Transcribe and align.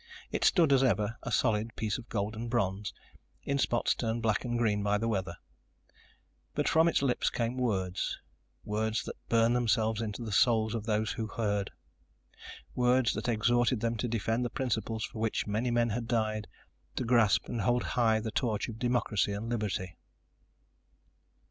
It 0.31 0.43
stood 0.43 0.73
as 0.73 0.83
ever, 0.83 1.15
a 1.21 1.31
solid 1.31 1.75
piece 1.75 1.99
of 1.99 2.09
golden 2.09 2.47
bronze, 2.47 2.91
in 3.43 3.59
spots 3.59 3.93
turned 3.93 4.23
black 4.23 4.43
and 4.43 4.57
green 4.57 4.81
by 4.81 4.97
weather. 4.97 5.37
But 6.55 6.67
from 6.67 6.87
its 6.87 7.03
lips 7.03 7.29
came 7.29 7.55
words... 7.55 8.17
words 8.65 9.03
that 9.03 9.29
burned 9.29 9.55
themselves 9.55 10.01
into 10.01 10.23
the 10.23 10.31
souls 10.31 10.73
of 10.73 10.87
those 10.87 11.11
who 11.11 11.27
heard. 11.27 11.69
Words 12.73 13.13
that 13.13 13.29
exhorted 13.29 13.79
them 13.81 13.95
to 13.97 14.07
defend 14.07 14.43
the 14.43 14.49
principles 14.49 15.05
for 15.05 15.19
which 15.19 15.45
many 15.45 15.69
men 15.69 15.91
had 15.91 16.07
died, 16.07 16.47
to 16.95 17.03
grasp 17.05 17.45
and 17.47 17.61
hold 17.61 17.83
high 17.83 18.19
the 18.19 18.31
torch 18.31 18.69
of 18.69 18.79
democracy 18.79 19.33
and 19.33 19.49
liberty. 19.49 19.97